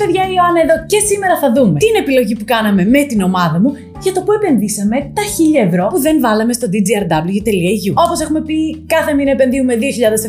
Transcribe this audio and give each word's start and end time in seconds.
παιδιά, 0.00 0.22
η 0.30 0.34
Ιωάννα 0.36 0.60
εδώ 0.66 0.76
και 0.86 1.00
σήμερα 1.08 1.34
θα 1.42 1.52
δούμε. 1.52 1.78
Την 1.78 1.94
επιλογή 2.02 2.34
που 2.36 2.44
κάναμε 2.44 2.84
με 2.84 3.02
την 3.10 3.20
ομάδα 3.22 3.58
μου 3.60 3.70
για 4.06 4.14
το 4.14 4.20
που 4.26 4.32
επενδύσαμε 4.40 4.96
τα 5.18 5.24
1000 5.62 5.66
ευρώ 5.68 5.84
που 5.92 6.00
δεν 6.06 6.16
βάλαμε 6.26 6.52
στο 6.58 6.66
dgrw.eu. 6.72 7.92
Όπως 8.04 8.18
έχουμε 8.24 8.40
πει, 8.48 8.58
κάθε 8.94 9.12
μήνα 9.16 9.30
επενδύουμε 9.30 9.74
2000 9.74 9.80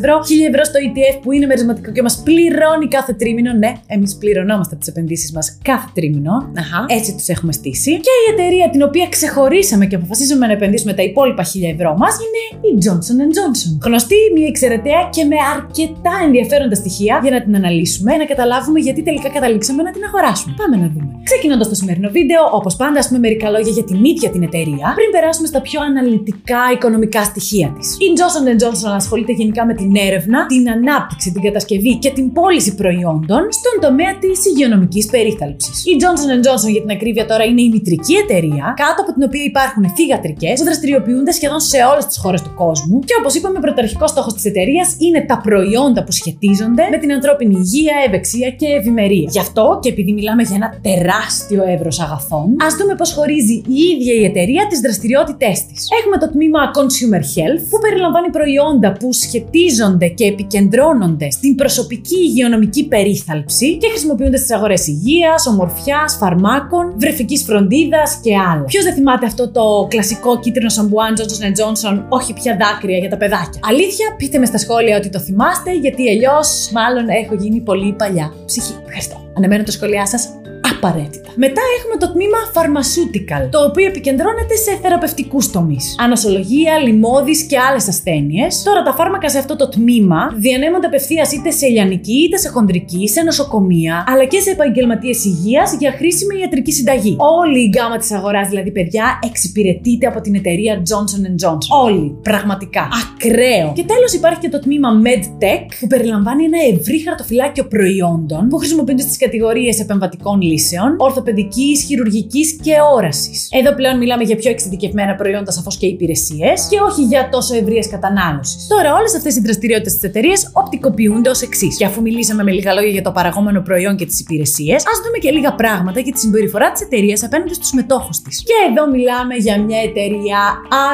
ευρώ, 0.01 0.13
1000 0.17 0.49
ευρώ 0.51 0.63
στο 0.69 0.77
ETF 0.85 1.15
που 1.23 1.29
είναι 1.35 1.45
μερισματικό 1.51 1.89
και 1.91 2.01
μας 2.07 2.15
πληρώνει 2.27 2.87
κάθε 2.97 3.13
τρίμηνο. 3.13 3.51
Ναι, 3.63 3.71
εμείς 3.95 4.11
πληρωνόμαστε 4.21 4.75
τις 4.75 4.87
επενδύσεις 4.87 5.31
μας 5.35 5.57
κάθε 5.69 5.89
τρίμηνο. 5.97 6.33
Αχα. 6.61 6.79
Έτσι 6.97 7.11
τους 7.17 7.27
έχουμε 7.27 7.51
στήσει. 7.59 7.91
Και 8.05 8.13
η 8.23 8.25
εταιρεία 8.33 8.69
την 8.69 8.81
οποία 8.87 9.05
ξεχωρίσαμε 9.15 9.85
και 9.89 9.95
αποφασίσαμε 9.95 10.45
να 10.47 10.53
επενδύσουμε 10.59 10.93
τα 10.93 11.03
υπόλοιπα 11.09 11.43
1000 11.43 11.47
ευρώ 11.75 11.91
μας 12.01 12.13
είναι 12.23 12.41
η 12.69 12.71
Johnson 12.83 13.17
Johnson. 13.35 13.71
Γνωστή, 13.85 14.19
μια 14.35 14.47
εξαιρετέα 14.53 15.01
και 15.15 15.23
με 15.31 15.37
αρκετά 15.55 16.13
ενδιαφέροντα 16.25 16.75
στοιχεία 16.75 17.19
για 17.23 17.31
να 17.31 17.39
την 17.43 17.55
αναλύσουμε, 17.55 18.11
να 18.15 18.25
καταλάβουμε 18.25 18.79
γιατί 18.79 19.01
τελικά 19.03 19.29
καταλήξαμε 19.29 19.81
να 19.87 19.91
την 19.91 20.03
αγοράσουμε. 20.07 20.53
Πάμε 20.61 20.75
να 20.83 20.87
δούμε. 20.93 21.09
Ξεκινώντας 21.29 21.67
το 21.69 21.75
σημερινό 21.75 22.09
βίντεο, 22.09 22.41
όπως 22.51 22.75
πάντα, 22.75 22.99
ας 22.99 23.07
πούμε 23.07 23.19
μερικά 23.19 23.49
λόγια 23.49 23.66
για 23.69 23.83
την 23.83 24.03
ίδια 24.05 24.29
την 24.29 24.43
εταιρεία, 24.43 24.87
πριν 24.97 25.09
περάσουμε 25.11 25.47
στα 25.47 25.61
πιο 25.61 25.79
αναλυτικά 25.89 26.61
οικονομικά 26.73 27.23
στοιχεία 27.23 27.67
της. 27.77 27.87
Η 28.05 28.07
Johnson 28.17 28.45
Johnson 28.61 28.91
ασχολείται 29.01 29.31
γενικά 29.31 29.65
με 29.65 29.73
την 29.73 29.95
έρευνα, 29.95 30.45
την 30.45 30.69
ανάπτυξη, 30.69 31.31
την 31.31 31.41
κατασκευή 31.41 31.97
και 32.03 32.11
την 32.17 32.31
πώληση 32.31 32.75
προϊόντων 32.75 33.41
στον 33.59 33.75
τομέα 33.81 34.13
της 34.23 34.45
υγειονομικής 34.45 35.05
περίθαλψης. 35.05 35.85
Η 35.91 35.93
Johnson 36.01 36.37
Johnson, 36.45 36.71
για 36.71 36.81
την 36.81 36.91
ακρίβεια 36.91 37.25
τώρα, 37.25 37.43
είναι 37.43 37.61
η 37.61 37.69
μητρική 37.69 38.15
εταιρεία, 38.23 38.65
κάτω 38.83 38.99
από 39.03 39.11
την 39.15 39.23
οποία 39.27 39.43
υπάρχουν 39.51 39.83
θηγατρικέ 39.97 40.51
που 40.57 40.63
δραστηριοποιούνται 40.63 41.31
σχεδόν 41.31 41.59
σε 41.59 41.77
όλες 41.91 42.05
τις 42.05 42.17
χώρες 42.17 42.41
του 42.41 42.53
κόσμου 42.55 42.99
και 42.99 43.15
όπως 43.19 43.33
είπαμε, 43.35 43.59
πρωταρχικός 43.59 44.09
στόχος 44.09 44.33
της 44.33 44.45
εταιρείας 44.45 44.95
είναι 44.99 45.25
τα 45.31 45.37
προϊόντα 45.45 46.03
που 46.03 46.11
σχετίζονται 46.11 46.83
με 46.91 46.97
την 46.97 47.11
ανθρώπινη 47.11 47.55
υγεία, 47.63 47.95
ευεξία 48.07 48.49
και 48.49 48.67
ευημερία. 48.79 49.29
Γι' 49.31 49.39
αυτό 49.39 49.79
και 49.81 49.89
επειδή 49.89 50.11
μιλάμε 50.11 50.43
για 50.43 50.55
ένα 50.55 50.69
τεράστιο 50.81 51.63
εύρος 51.73 51.99
αγαθών, 51.99 52.55
ας 52.65 52.73
δούμε 52.75 52.95
πώς 52.95 53.13
χωρίζει 53.13 53.56
η 53.67 53.79
ίδια 53.93 54.13
η 54.13 54.23
εταιρεία 54.23 54.67
τις 54.69 54.79
δραστηριότητές 54.79 55.65
της. 55.65 55.87
Έχουμε 55.99 56.17
το 56.17 56.27
τμήμα 56.33 56.61
Consumer 56.77 57.23
Health, 57.33 57.63
που 57.69 57.77
περιλαμβάνει 57.83 58.29
προϊόντα 58.29 58.89
που 58.99 59.13
σχετίζονται 59.13 60.07
και 60.07 60.25
επικεντρώνονται 60.25 61.29
στην 61.31 61.55
προσωπική 61.55 62.17
υγειονομική 62.17 62.87
περίθαλψη 62.87 63.77
και 63.77 63.89
χρησιμοποιούνται 63.89 64.37
στις 64.37 64.51
αγορές 64.51 64.87
υγείας, 64.87 65.47
ομορφιάς, 65.47 66.17
φαρμάκων, 66.19 66.93
βρεφικής 66.97 67.43
φροντίδας 67.43 68.19
και 68.23 68.33
άλλα. 68.51 68.63
Ποιος 68.63 68.83
δεν 68.83 68.93
θυμάται 68.93 69.25
αυτό 69.25 69.49
το 69.51 69.87
κλασικό 69.89 70.39
κίτρινο 70.39 70.69
σαμπουάν 70.69 71.13
Johnson 71.17 71.51
Johnson, 71.59 72.03
όχι 72.09 72.33
πια 72.33 72.57
δάκρυα 72.61 72.97
για 72.97 73.09
τα 73.09 73.17
παιδάκια; 73.17 73.59
Αλήθεια, 73.69 74.15
πείτε 74.17 74.37
με 74.37 74.45
στα 74.45 74.57
σχόλια 74.57 74.97
ότι 74.97 75.09
το 75.09 75.19
θυμάστε, 75.19 75.71
γιατί 75.73 76.09
αλλιώς 76.09 76.69
μάλλον 76.73 77.09
έχω 77.09 77.35
γίνει 77.35 77.59
πολύ 77.59 77.93
παλιά. 77.97 78.33
Ψυχή. 78.45 78.73
Ευχαριστώ. 78.85 79.15
Αναμένω 79.37 79.63
τα 79.63 79.71
σχόλιά 79.71 80.05
σας 80.05 80.29
απαραίτητα. 80.75 81.29
Μετά 81.45 81.61
έχουμε 81.77 81.95
το 82.03 82.07
τμήμα 82.13 82.39
Pharmaceutical, 82.55 83.43
το 83.51 83.59
οποίο 83.69 83.85
επικεντρώνεται 83.85 84.55
σε 84.65 84.71
θεραπευτικούς 84.81 85.51
τομείς. 85.51 85.95
Ανασολογία, 85.99 86.73
λοιμώδεις 86.85 87.43
και 87.43 87.57
άλλες 87.59 87.87
ασθένειες. 87.87 88.63
Τώρα 88.63 88.81
τα 88.83 88.93
φάρμακα 88.93 89.29
σε 89.29 89.37
αυτό 89.37 89.55
το 89.55 89.69
τμήμα 89.69 90.19
διανέμονται 90.35 90.87
απευθείας 90.87 91.31
είτε 91.31 91.51
σε 91.51 91.67
λιανική, 91.67 92.17
είτε 92.23 92.37
σε 92.37 92.49
χοντρική, 92.49 93.07
σε 93.07 93.21
νοσοκομεία, 93.21 94.03
αλλά 94.07 94.25
και 94.25 94.39
σε 94.39 94.49
επαγγελματίες 94.49 95.25
υγείας 95.25 95.75
για 95.79 95.91
χρήσιμη 95.91 96.39
ιατρική 96.39 96.71
συνταγή. 96.71 97.15
Όλη 97.39 97.59
η 97.59 97.69
γκάμα 97.73 97.97
της 97.97 98.11
αγοράς, 98.11 98.47
δηλαδή 98.49 98.71
παιδιά, 98.71 99.19
εξυπηρετείται 99.23 100.07
από 100.07 100.21
την 100.21 100.35
εταιρεία 100.35 100.81
Johnson 100.89 101.45
Johnson. 101.45 101.83
Όλη. 101.83 102.17
Πραγματικά. 102.21 102.87
Ακραίο. 103.03 103.71
Και 103.75 103.83
τέλος 103.83 104.13
υπάρχει 104.13 104.39
και 104.39 104.49
το 104.49 104.59
τμήμα 104.59 104.89
MedTech, 105.05 105.67
που 105.79 105.87
περιλαμβάνει 105.87 106.43
ένα 106.43 106.57
ευρύ 106.79 106.99
χαρτοφυλάκιο 106.99 107.65
προϊόντων 107.67 108.47
που 108.49 108.57
χρησιμοποιούνται 108.57 109.01
στις 109.01 109.17
κατηγορίες 109.17 109.79
επεμβατικών 109.79 110.41
λύσεων 110.41 110.55
λύσεων, 110.57 110.95
ορθοπαιδικής, 110.97 111.83
χειρουργικής 111.83 112.57
και 112.61 112.73
όρασης. 112.95 113.47
Εδώ 113.51 113.73
πλέον 113.75 113.97
μιλάμε 113.97 114.23
για 114.23 114.35
πιο 114.35 114.49
εξειδικευμένα 114.51 115.15
προϊόντα 115.15 115.51
σαφώς 115.51 115.77
και 115.77 115.87
υπηρεσίες 115.87 116.67
και 116.69 116.77
όχι 116.89 117.03
για 117.03 117.29
τόσο 117.29 117.55
ευρείες 117.55 117.87
κατανάλωσης. 117.89 118.67
Τώρα, 118.67 118.93
όλες 118.93 119.15
αυτές 119.15 119.35
οι 119.35 119.41
δραστηριότητες 119.41 119.93
της 119.93 120.03
εταιρείας 120.03 120.49
οπτικοποιούνται 120.53 121.29
ως 121.29 121.41
εξής. 121.41 121.77
Και 121.77 121.85
αφού 121.85 122.01
μιλήσαμε 122.01 122.43
με 122.43 122.51
λίγα 122.51 122.73
λόγια 122.73 122.89
για 122.89 123.01
το 123.01 123.11
παραγόμενο 123.11 123.61
προϊόν 123.61 123.95
και 123.95 124.05
τις 124.05 124.19
υπηρεσίες, 124.19 124.83
ας 124.91 124.97
δούμε 125.03 125.17
και 125.17 125.31
λίγα 125.31 125.53
πράγματα 125.53 125.99
για 125.99 126.13
τη 126.13 126.19
συμπεριφορά 126.19 126.71
της 126.71 126.81
εταιρείας 126.81 127.23
απέναντι 127.23 127.53
στους 127.53 127.71
μετόχους 127.71 128.21
της. 128.21 128.43
Και 128.43 128.53
εδώ 128.69 128.89
μιλάμε 128.89 129.35
για 129.35 129.61
μια 129.61 129.81
εταιρεία 129.81 130.39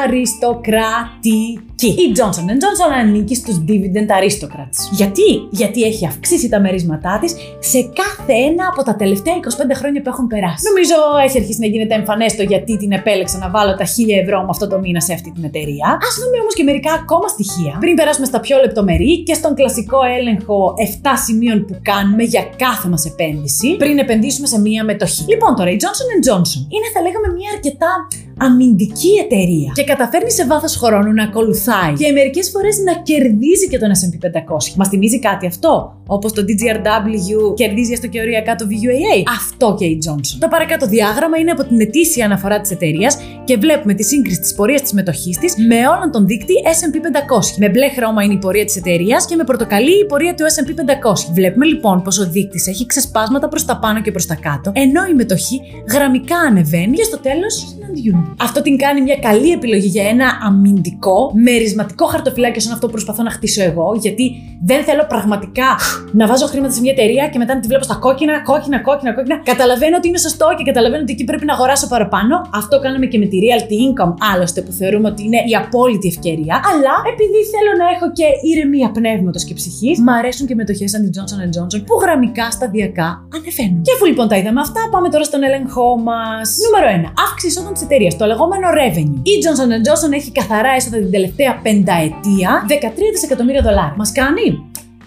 αριστοκρατική. 0.02 1.86
Η 1.86 2.06
Johnson 2.16 2.46
Johnson 2.62 2.90
ανήκει 3.00 3.34
στους 3.34 3.56
dividend 3.68 4.10
aristocrats. 4.18 4.78
Γιατί; 4.92 5.28
Γιατί 5.50 5.82
έχει 5.82 6.06
αυξήσει 6.06 6.48
τα 6.48 6.60
μερίσματά 6.60 7.18
της 7.20 7.34
σε 7.58 7.80
κάθε 7.80 8.32
ένα 8.32 8.64
από 8.72 8.82
τα 8.82 8.96
τελευταία 8.96 9.34
25 9.34 9.38
χρόνια 9.80 10.00
που 10.02 10.10
έχουν 10.14 10.26
περάσει. 10.26 10.62
Νομίζω 10.70 10.96
έχει 11.26 11.36
αρχίσει 11.40 11.60
να 11.64 11.68
γίνεται 11.72 11.94
εμφανές 11.94 12.36
το 12.36 12.42
γιατί 12.52 12.72
την 12.82 12.92
επέλεξα 12.92 13.38
να 13.44 13.48
βάλω 13.54 13.72
τα 13.80 13.84
1000 13.84 13.88
ευρώ 14.22 14.38
με 14.46 14.50
αυτό 14.54 14.66
το 14.72 14.76
μήνα 14.78 15.00
σε 15.00 15.12
αυτή 15.12 15.30
την 15.36 15.44
εταιρεία. 15.50 15.86
Α 16.06 16.08
δούμε 16.20 16.36
όμως 16.42 16.54
και 16.54 16.64
μερικά 16.70 16.92
ακόμα 17.02 17.26
στοιχεία 17.34 17.74
πριν 17.82 17.94
περάσουμε 17.94 18.26
στα 18.26 18.40
πιο 18.40 18.56
λεπτομερή 18.64 19.12
και 19.26 19.34
στον 19.34 19.54
κλασικό 19.54 19.98
έλεγχο 20.18 20.74
7 21.02 21.08
σημείων 21.24 21.58
που 21.66 21.74
κάνουμε 21.90 22.22
για 22.22 22.42
κάθε 22.56 22.88
μας 22.88 23.04
επένδυση 23.04 23.68
πριν 23.76 23.98
επενδύσουμε 23.98 24.46
σε 24.46 24.58
μία 24.60 24.84
μετοχή. 24.84 25.24
Λοιπόν, 25.32 25.50
τώρα 25.58 25.70
η 25.70 25.76
Johnson 25.82 26.08
Johnson 26.26 26.60
είναι, 26.74 26.88
θα 26.94 27.00
λέγαμε, 27.06 27.28
μια 27.38 27.50
αρκετά 27.56 27.90
αμυντική 28.38 29.12
εταιρεία 29.24 29.72
και 29.74 29.84
καταφέρνει 29.84 30.30
σε 30.30 30.46
βάθος 30.46 30.76
χρόνου 30.76 31.12
να 31.12 31.22
ακολουθάει 31.22 31.92
και 31.92 32.12
μερικές 32.12 32.50
φορές 32.50 32.78
να 32.78 32.92
κερδίζει 33.02 33.68
και 33.70 33.78
τον 33.78 33.90
SP 34.00 34.14
500. 34.26 34.74
Μας 34.76 34.88
θυμίζει 34.88 35.18
κάτι 35.18 35.46
αυτό, 35.46 35.94
όπως 36.06 36.32
το 36.32 36.42
DGRW 36.48 37.54
κερδίζει 37.54 37.92
έστω 37.92 38.06
και 38.06 38.20
οριακά 38.20 38.54
το 38.54 38.66
VUAA. 38.70 39.22
Αυτό 39.38 39.74
και 39.78 39.84
η 39.84 39.98
Johnson. 40.06 40.36
Το 40.38 40.48
παρακάτω 40.48 40.86
διάγραμμα 40.86 41.36
είναι 41.38 41.50
από 41.50 41.64
την 41.64 41.80
ετήσια 41.80 42.24
αναφορά 42.24 42.60
της 42.60 42.70
εταιρείας 42.70 43.18
και 43.44 43.56
βλέπουμε 43.56 43.94
τη 43.94 44.02
σύγκριση 44.02 44.40
της 44.40 44.54
πορείας 44.54 44.82
της 44.82 44.92
μετοχής 44.92 45.38
της 45.38 45.54
με 45.68 45.76
όλον 45.96 46.10
τον 46.12 46.26
δείκτη 46.26 46.54
SP 46.78 46.94
500. 46.94 47.58
Με 47.58 47.68
μπλε 47.68 47.88
χρώμα 47.88 48.22
είναι 48.22 48.34
η 48.34 48.38
πορεία 48.38 48.64
της 48.64 48.76
εταιρείας 48.76 49.26
και 49.26 49.36
με 49.36 49.44
πορτοκαλί 49.44 50.00
η 50.00 50.06
πορεία 50.06 50.34
του 50.34 50.44
SP 50.54 50.68
500. 50.68 51.32
Βλέπουμε 51.32 51.66
λοιπόν 51.66 52.02
πως 52.02 52.18
ο 52.18 52.30
δείκτης 52.30 52.66
έχει 52.66 52.86
ξεσπάσματα 52.86 53.48
προς 53.48 53.64
τα 53.64 53.78
πάνω 53.78 54.00
και 54.00 54.10
προς 54.10 54.26
τα 54.26 54.34
κάτω, 54.34 54.72
ενώ 54.74 55.04
η 55.10 55.14
μετοχή 55.14 55.60
γραμμικά 55.90 56.36
ανεβαίνει 56.36 56.96
και 56.96 57.02
στο 57.02 57.18
τέλος 57.18 57.54
συναντιούνται. 57.54 58.23
Αυτό 58.46 58.62
την 58.62 58.76
κάνει 58.78 59.00
μια 59.00 59.16
καλή 59.16 59.50
επιλογή 59.50 59.86
για 59.86 60.08
ένα 60.08 60.26
αμυντικό, 60.46 61.32
μερισματικό 61.34 62.04
χαρτοφυλάκιο 62.06 62.60
σαν 62.60 62.72
αυτό 62.72 62.86
που 62.86 62.92
προσπαθώ 62.92 63.22
να 63.22 63.30
χτίσω 63.30 63.62
εγώ, 63.62 63.96
γιατί 64.00 64.24
δεν 64.64 64.84
θέλω 64.84 65.04
πραγματικά 65.08 65.68
να 66.12 66.26
βάζω 66.26 66.46
χρήματα 66.46 66.72
σε 66.74 66.80
μια 66.80 66.92
εταιρεία 66.96 67.28
και 67.28 67.38
μετά 67.38 67.54
να 67.54 67.60
τη 67.60 67.66
βλέπω 67.66 67.84
στα 67.84 67.94
κόκκινα, 67.94 68.42
κόκκινα, 68.42 68.78
κόκκινα, 68.80 69.12
κόκκινα. 69.14 69.36
Καταλαβαίνω 69.52 69.96
ότι 69.96 70.08
είναι 70.08 70.18
σωστό 70.18 70.46
και 70.58 70.64
καταλαβαίνω 70.70 71.02
ότι 71.02 71.12
εκεί 71.12 71.24
πρέπει 71.24 71.44
να 71.44 71.54
αγοράσω 71.54 71.86
παραπάνω. 71.88 72.34
Αυτό 72.60 72.80
κάναμε 72.80 73.06
και 73.06 73.18
με 73.18 73.26
τη 73.26 73.36
realty 73.44 73.76
income, 73.86 74.12
άλλωστε 74.32 74.60
που 74.60 74.72
θεωρούμε 74.72 75.08
ότι 75.08 75.22
είναι 75.26 75.40
η 75.50 75.54
απόλυτη 75.62 76.08
ευκαιρία. 76.08 76.54
Αλλά 76.70 76.94
επειδή 77.12 77.38
θέλω 77.52 77.72
να 77.82 77.86
έχω 77.94 78.06
και 78.18 78.26
ηρεμία 78.48 78.88
πνεύματος 78.98 79.44
και 79.44 79.54
ψυχής, 79.54 79.96
μ' 80.00 80.08
αρέσουν 80.08 80.46
και 80.46 80.54
μετοχές 80.54 80.90
σαν 80.90 81.00
τη 81.04 81.10
Johnson 81.16 81.40
Johnson 81.54 81.80
που 81.86 81.94
γραμμικά 82.02 82.50
σταδιακά 82.50 83.08
ανεβαίνουν. 83.36 83.82
Και 83.86 83.92
αφού 83.94 84.04
λοιπόν 84.10 84.26
τα 84.28 84.36
είδαμε 84.36 84.60
αυτά, 84.60 84.80
πάμε 84.90 85.08
τώρα 85.08 85.24
στον 85.24 85.42
έλεγχό 85.42 85.88
μας. 86.08 86.46
Νούμερο 86.64 86.86
1. 87.08 87.12
Αύξηση 87.26 87.46
εισόδων 87.46 87.72
της 87.72 87.82
εταιρείας 87.82 88.13
το 88.16 88.26
λεγόμενο 88.26 88.68
revenue. 88.80 89.20
Η 89.22 89.34
Johnson 89.42 89.70
Johnson 89.86 90.12
έχει 90.12 90.30
καθαρά 90.30 90.70
έσοδα 90.76 90.96
την 90.96 91.10
τελευταία 91.10 91.60
πενταετία 91.62 92.66
13 92.68 92.72
δισεκατομμύρια 93.12 93.62
δολάρια. 93.62 93.94
Μας 93.96 94.12
κάνει 94.12 94.64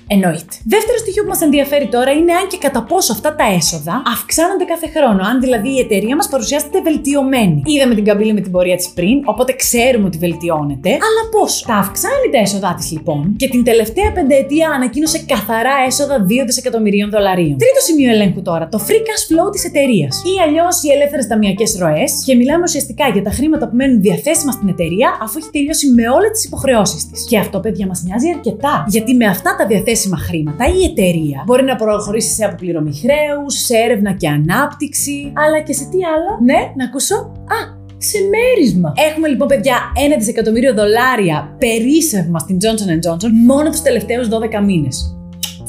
Εννοείται. 0.09 0.55
Δεύτερο 0.73 0.97
στοιχείο 1.03 1.21
που 1.23 1.29
μας 1.29 1.41
ενδιαφέρει 1.41 1.87
τώρα 1.95 2.11
είναι 2.11 2.33
αν 2.33 2.47
και 2.51 2.57
κατά 2.65 2.81
πόσο 2.83 3.11
αυτά 3.17 3.35
τα 3.35 3.45
έσοδα 3.59 3.95
αυξάνονται 4.15 4.65
κάθε 4.73 4.87
χρόνο. 4.95 5.21
Αν 5.29 5.35
δηλαδή 5.45 5.69
η 5.77 5.79
εταιρεία 5.85 6.15
μας 6.15 6.27
παρουσιάζεται 6.33 6.81
βελτιωμένη. 6.81 7.61
Είδαμε 7.65 7.93
την 7.95 8.05
καμπύλη 8.07 8.33
με 8.33 8.41
την 8.41 8.51
πορεία 8.51 8.75
της 8.75 8.89
πριν, 8.97 9.17
οπότε 9.25 9.51
ξέρουμε 9.63 10.05
ότι 10.05 10.17
βελτιώνεται. 10.17 10.89
Αλλά 10.89 11.21
πόσο. 11.31 11.65
Τα 11.67 11.75
αυξάνει 11.83 12.27
τα 12.31 12.39
έσοδά 12.45 12.71
της 12.77 12.91
λοιπόν 12.91 13.35
και 13.41 13.47
την 13.53 13.63
τελευταία 13.63 14.11
πενταετία 14.11 14.67
ανακοίνωσε 14.69 15.19
καθαρά 15.33 15.75
έσοδα 15.87 16.25
2 16.25 16.29
δισεκατομμυρίων 16.45 17.09
δολαρίων. 17.09 17.57
Τρίτο 17.63 17.81
σημείο 17.87 18.09
ελέγχου 18.11 18.41
τώρα, 18.41 18.67
το 18.73 18.79
free 18.87 19.01
cash 19.07 19.23
flow 19.29 19.47
της 19.51 19.63
εταιρείας. 19.69 20.13
Ή 20.31 20.33
αλλιώς 20.45 20.83
οι 20.83 20.89
ελεύθερες 20.95 21.27
ταμιακές 21.27 21.77
ροές 21.81 22.11
και 22.25 22.35
μιλάμε 22.35 22.63
ουσιαστικά 22.63 23.05
για 23.07 23.23
τα 23.27 23.31
χρήματα 23.37 23.67
που 23.67 23.75
μένουν 23.75 24.01
διαθέσιμα 24.01 24.51
στην 24.51 24.67
εταιρεία 24.67 25.17
αφού 25.21 25.35
έχει 25.41 25.49
τελειώσει 25.51 25.85
με 25.97 26.09
όλες 26.09 26.31
τις 26.31 26.43
υποχρεώσεις 26.45 27.01
της. 27.09 27.25
Και 27.29 27.37
αυτό, 27.37 27.59
παιδιά, 27.59 27.85
μας 27.87 28.03
νοιάζει 28.05 28.29
αρκετά. 28.35 28.85
Γιατί 28.87 29.13
με 29.13 29.25
αυτά 29.25 29.55
τα 29.55 29.65
διαθέσιμα 29.65 29.95
διαθέσιμα 29.97 30.17
χρήματα, 30.17 30.65
η 30.65 30.83
εταιρεία 30.83 31.43
μπορεί 31.45 31.63
να 31.63 31.75
προχωρήσει 31.75 32.33
σε 32.33 32.45
αποπληρωμή 32.45 32.93
χρέου, 32.93 33.43
σε 33.47 33.77
έρευνα 33.77 34.11
και 34.13 34.27
ανάπτυξη, 34.27 35.31
αλλά 35.33 35.59
και 35.61 35.73
σε 35.73 35.83
τι 35.91 35.97
άλλο; 36.03 36.39
Ναι, 36.43 36.71
να 36.75 36.85
ακούσω. 36.85 37.15
Α, 37.57 37.75
σε 37.97 38.17
μέρισμα. 38.33 38.93
Έχουμε 39.11 39.27
λοιπόν, 39.27 39.47
παιδιά, 39.47 39.77
ένα 40.05 40.17
δισεκατομμύριο 40.17 40.73
δολάρια 40.73 41.55
περίσσευμα 41.59 42.39
στην 42.39 42.57
Johnson 42.61 43.09
Johnson 43.09 43.29
μόνο 43.45 43.69
τους 43.69 43.81
τελευταίους 43.81 44.27
12 44.27 44.63
μήνες. 44.65 45.16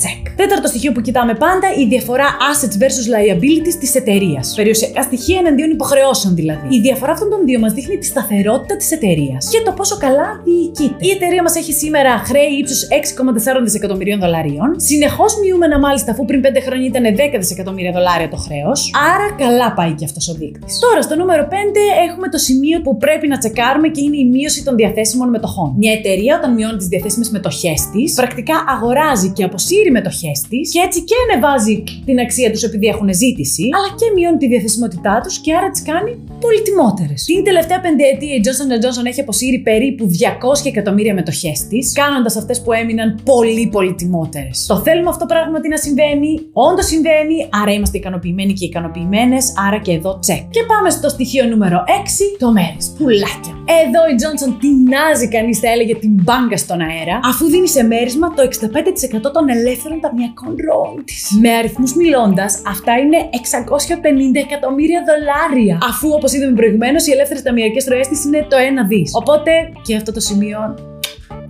Check. 0.03 0.23
Τέταρτο 0.37 0.69
στοιχείο 0.69 0.93
που 0.93 1.00
κοιτάμε 1.00 1.35
πάντα, 1.35 1.69
η 1.83 1.85
διαφορά 1.87 2.29
assets 2.50 2.77
versus 2.83 3.06
liabilities 3.15 3.77
της 3.81 3.95
εταιρείας. 3.95 4.53
Περιουσιακά 4.56 5.03
στοιχεία 5.03 5.39
εναντίον 5.39 5.71
υποχρεώσεων 5.71 6.35
δηλαδή. 6.35 6.77
Η 6.77 6.81
διαφορά 6.81 7.12
αυτών 7.12 7.29
των 7.31 7.41
δύο 7.45 7.59
μας 7.59 7.73
δείχνει 7.73 7.97
τη 7.99 8.06
σταθερότητα 8.06 8.77
της 8.77 8.91
εταιρείας 8.91 9.49
και 9.53 9.61
το 9.65 9.73
πόσο 9.73 9.97
καλά 9.97 10.29
διοικείται. 10.45 11.03
Η 11.09 11.11
εταιρεία 11.11 11.43
μας 11.43 11.55
έχει 11.56 11.73
σήμερα 11.73 12.12
χρέη 12.29 12.53
ύψους 12.61 12.81
6,4 12.89 13.62
δισεκατομμυρίων 13.62 14.19
δολαρίων. 14.21 14.69
Συνεχώς 14.77 15.33
μειούμενα 15.43 15.79
μάλιστα 15.79 16.11
αφού 16.12 16.25
πριν 16.25 16.41
5 16.41 16.61
χρόνια 16.67 16.87
ήταν 16.87 17.05
10 17.35 17.39
δισεκατομμύρια 17.39 17.93
δολάρια 17.93 18.29
το 18.29 18.37
χρέος. 18.37 18.79
Άρα 19.15 19.27
καλά 19.45 19.73
πάει 19.73 19.93
και 19.93 20.05
αυτός 20.05 20.29
ο 20.29 20.35
δείκτης. 20.35 20.79
Τώρα 20.79 21.03
στο 21.03 21.15
νούμερο 21.17 21.49
5 21.50 21.55
έχουμε 22.09 22.29
το 22.29 22.39
σημείο 22.39 22.81
που 22.81 22.97
πρέπει 22.97 23.27
να 23.29 23.39
τσεκάρουμε 23.39 23.89
και 23.89 24.00
είναι 24.00 24.17
η 24.17 24.27
μείωση 24.35 24.65
των 24.65 24.75
διαθέσιμων 24.77 25.29
μετοχών. 25.29 25.75
Μια 25.79 25.93
εταιρεία 25.93 26.37
όταν 26.39 26.55
μειώνει 26.55 26.77
τις 26.77 26.87
διαθέσιμες 26.87 27.31
μετοχές 27.31 27.81
της, 27.93 28.15
πρακτικά 28.15 28.65
αγοράζει 28.75 29.29
και 29.37 29.45
αποσύρει 29.45 29.88
μετοχές 29.90 30.38
της 30.49 30.73
και 30.73 30.81
έτσι 30.87 30.99
και 31.08 31.14
ανεβάζει 31.25 31.76
την 32.05 32.19
αξία 32.25 32.50
τους 32.52 32.62
επειδή 32.62 32.87
έχουν 32.87 33.08
ζήτηση, 33.14 33.64
αλλά 33.76 33.88
και 33.99 34.06
μειώνει 34.14 34.38
τη 34.43 34.46
διαθεσιμότητά 34.52 35.20
τους 35.25 35.38
και 35.38 35.55
άρα 35.55 35.70
τις 35.70 35.82
κάνει 35.82 36.11
πολυτιμότερε. 36.44 37.14
Την 37.26 37.44
τελευταία 37.44 37.81
πενταετία 37.81 38.35
η 38.38 38.40
Johnson 38.44 38.70
Johnson 38.82 39.06
έχει 39.11 39.20
αποσύρει 39.20 39.58
περίπου 39.58 40.05
200 40.64 40.67
εκατομμύρια 40.73 41.14
μετοχές 41.14 41.67
της, 41.69 41.93
κάνοντας 41.93 42.37
αυτές 42.37 42.62
που 42.62 42.73
έμειναν 42.73 43.08
πολύ 43.25 43.69
πολυτιμότερε. 43.75 44.50
Το 44.67 44.76
θέλουμε 44.76 45.08
αυτό 45.08 45.26
πράγματι 45.26 45.69
να 45.69 45.76
συμβαίνει, 45.76 46.32
όντως 46.52 46.87
συμβαίνει, 46.87 47.37
άρα 47.61 47.73
είμαστε 47.73 47.99
ικανοποιημένοι 47.99 48.52
και 48.52 48.64
ικανοποιημένες, 48.64 49.52
άρα 49.67 49.79
και 49.79 49.93
εδώ 49.93 50.19
τσεκ. 50.19 50.43
Και 50.50 50.62
πάμε 50.70 50.90
στο 50.90 51.08
στοιχείο 51.08 51.44
νούμερο 51.44 51.85
6, 51.87 52.37
το 52.38 52.52
μέρε. 52.52 52.76
Πουλάκια. 52.99 53.58
Εδώ 53.85 54.00
η 54.12 54.15
Johnson 54.23 54.53
τεινάζει 54.61 55.29
κανείς, 55.29 55.59
θα 55.59 55.69
έλεγε 55.70 55.94
την 55.94 56.12
μπάγκα 56.23 56.56
στον 56.56 56.81
αέρα, 56.81 57.20
αφού 57.31 57.44
δίνει 57.47 57.69
σε 57.69 57.82
μέρισμα 57.82 58.35
το 58.35 58.43
65% 58.43 59.32
των 59.32 59.49
ελεύθερων 59.49 60.00
ταμιακών 60.00 60.56
ροών 60.67 61.05
της. 61.05 61.38
Με 61.43 61.50
αριθμούς 61.50 61.94
μιλώντας, 61.94 62.62
αυτά 62.67 62.93
είναι 62.99 63.19
650 63.32 64.41
εκατομμύρια 64.47 65.00
δολάρια. 65.09 65.79
Αφού, 65.91 66.09
όπως 66.09 66.32
είδαμε 66.32 66.55
προηγουμένως, 66.55 67.06
οι 67.06 67.11
ελεύθερες 67.12 67.43
ταμιακές 67.43 67.85
ροές 67.87 68.09
της 68.09 68.25
είναι 68.25 68.47
το 68.50 68.56
1 68.56 68.87
δις. 68.88 69.11
Οπότε 69.15 69.50
και 69.82 69.97
αυτό 69.97 70.12
το 70.12 70.21
σημείο. 70.21 70.59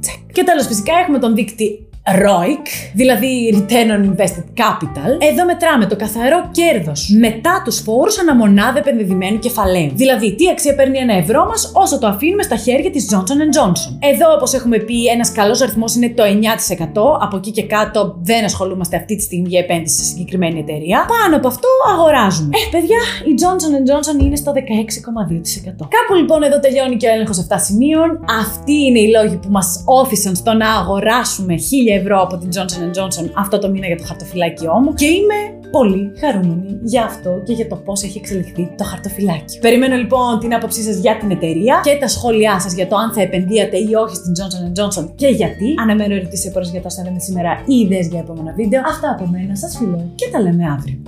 Τσεκ. 0.00 0.32
Και 0.32 0.44
τέλος, 0.44 0.66
φυσικά 0.66 0.92
έχουμε 1.02 1.18
τον 1.18 1.34
δείκτη 1.34 1.87
ROIC, 2.16 2.66
δηλαδή 2.94 3.54
Return 3.54 3.90
on 3.90 4.02
Invested 4.10 4.44
Capital. 4.62 5.10
Εδώ 5.30 5.44
μετράμε 5.46 5.86
το 5.86 5.96
καθαρό 5.96 6.48
κέρδος 6.50 7.16
μετά 7.20 7.62
τους 7.64 7.78
φόρους 7.78 8.18
αναμονάδα 8.18 8.78
επενδυμένου 8.78 9.38
κεφαλαίου. 9.38 9.90
Δηλαδή, 9.94 10.34
τι 10.34 10.48
αξία 10.48 10.74
παίρνει 10.74 10.98
ένα 10.98 11.14
ευρώ 11.14 11.44
μας 11.46 11.70
όσο 11.74 11.98
το 11.98 12.06
αφήνουμε 12.06 12.42
στα 12.42 12.56
χέρια 12.56 12.90
της 12.90 13.08
Johnson 13.12 13.40
Johnson. 13.56 13.92
Εδώ, 14.12 14.32
όπως 14.36 14.52
έχουμε 14.54 14.78
πει, 14.78 15.06
ένας 15.06 15.32
καλός 15.32 15.60
αριθμός 15.62 15.94
είναι 15.94 16.08
το 16.08 16.22
9%. 16.22 17.18
Από 17.20 17.36
εκεί 17.36 17.50
και 17.50 17.62
κάτω 17.62 18.18
δεν 18.22 18.44
ασχολούμαστε 18.44 18.96
αυτή 18.96 19.16
τη 19.16 19.22
στιγμή 19.22 19.48
για 19.48 19.58
επένδυση 19.58 19.96
σε 19.96 20.04
συγκεκριμένη 20.04 20.58
εταιρεία. 20.58 21.06
Πάνω 21.22 21.36
από 21.36 21.48
αυτό 21.48 21.68
αγοράζουμε. 21.92 22.50
Ε, 22.52 22.70
παιδιά, 22.70 23.00
η 23.30 23.32
Johnson 23.40 23.72
Johnson 23.88 24.24
είναι 24.24 24.36
στο 24.36 24.52
16,2%. 24.54 25.88
Κάπου 25.96 26.14
λοιπόν 26.20 26.42
εδώ 26.42 26.60
τελειώνει 26.60 26.96
και 26.96 27.06
ο 27.06 27.12
έλεγχος 27.12 27.46
7 27.48 27.54
σημείων. 27.66 28.24
Αυτοί 28.40 28.72
είναι 28.72 28.98
οι 28.98 29.10
λόγοι 29.16 29.36
που 29.36 29.48
μας 29.50 29.82
όθησαν 29.86 30.34
στο 30.34 30.52
να 30.52 30.70
αγοράσουμε 30.72 31.54
1000 31.54 31.97
ευρώ 31.98 32.20
από 32.20 32.36
την 32.38 32.48
Johnson 32.54 32.98
Johnson 32.98 33.30
αυτό 33.36 33.58
το 33.58 33.70
μήνα 33.70 33.86
για 33.86 33.96
το 33.96 34.04
χαρτοφυλάκιό 34.04 34.74
μου 34.82 34.94
και 34.94 35.06
είμαι 35.06 35.38
πολύ 35.70 36.12
χαρούμενη 36.20 36.78
για 36.82 37.04
αυτό 37.04 37.30
και 37.44 37.52
για 37.52 37.68
το 37.68 37.76
πώς 37.76 38.02
έχει 38.02 38.18
εξελιχθεί 38.18 38.74
το 38.76 38.84
χαρτοφυλάκιο. 38.84 39.60
Περιμένω 39.60 39.96
λοιπόν 39.96 40.38
την 40.38 40.54
άποψή 40.54 40.82
σας 40.82 40.96
για 40.96 41.16
την 41.16 41.30
εταιρεία 41.30 41.80
και 41.84 41.96
τα 42.00 42.08
σχόλιά 42.08 42.60
σας 42.60 42.72
για 42.72 42.86
το 42.88 42.96
αν 42.96 43.12
θα 43.12 43.20
επενδύατε 43.20 43.76
ή 43.76 43.94
όχι 44.04 44.14
στην 44.14 44.32
Johnson 44.38 44.64
Johnson 44.78 45.10
και 45.14 45.26
γιατί. 45.26 45.74
Αναμένω 45.82 46.14
ερωτήσεις 46.14 46.44
σε 46.44 46.50
πρόσφατα 46.50 46.78
για 47.02 47.12
το 47.12 47.16
σήμερα 47.18 47.62
ή 47.66 47.74
ιδέες 47.74 48.06
για 48.06 48.18
επόμενα 48.18 48.52
βίντεο. 48.52 48.80
Αυτά 48.86 49.10
από 49.10 49.26
μένα, 49.26 49.56
σας 49.56 49.76
φιλώ 49.78 50.12
και 50.14 50.28
τα 50.32 50.40
λέμε 50.40 50.64
αύριο. 50.64 50.98